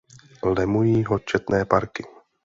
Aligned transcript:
Lemují 0.43 1.03
ho 1.03 1.19
četné 1.19 1.65
parky. 1.65 2.03